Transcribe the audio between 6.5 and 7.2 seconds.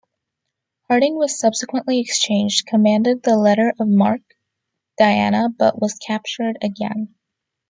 again.